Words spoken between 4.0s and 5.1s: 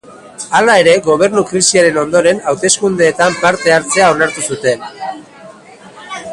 onartu zuen.